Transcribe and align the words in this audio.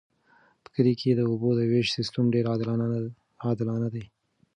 په 0.63 0.69
کلي 0.75 0.93
کې 0.99 1.11
د 1.15 1.21
اوبو 1.29 1.49
د 1.55 1.61
ویش 1.71 1.87
سیستم 1.97 2.25
ډیر 2.33 2.45
عادلانه 3.51 3.87
دی. 3.93 4.05